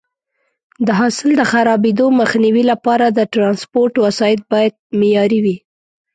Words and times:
د 0.87 0.89
حاصل 0.99 1.29
د 1.37 1.41
خرابېدو 1.51 2.05
مخنیوي 2.19 2.63
لپاره 2.71 3.05
د 3.09 3.19
ټرانسپورټ 3.33 3.93
وسایط 4.05 4.41
باید 4.51 4.73
معیاري 4.99 5.39
وي. 5.45 5.57